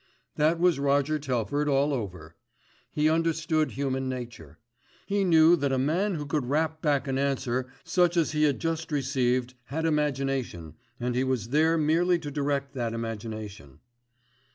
That 0.35 0.59
was 0.59 0.79
Roger 0.79 1.19
Telford 1.19 1.69
all 1.69 1.93
over. 1.93 2.35
He 2.89 3.07
understood 3.07 3.73
human 3.73 4.09
nature. 4.09 4.57
He 5.05 5.23
knew 5.23 5.55
that 5.57 5.71
a 5.71 5.77
man 5.77 6.15
who 6.15 6.25
could 6.25 6.47
rap 6.47 6.81
back 6.81 7.07
an 7.07 7.19
answer 7.19 7.67
such 7.83 8.17
as 8.17 8.31
he 8.31 8.45
had 8.45 8.59
just 8.59 8.91
received 8.91 9.53
had 9.65 9.85
imagination, 9.85 10.73
and 10.99 11.13
he 11.13 11.23
was 11.23 11.49
there 11.49 11.77
merely 11.77 12.17
to 12.17 12.31
direct 12.31 12.73
that 12.73 12.95
imagination. 12.95 13.79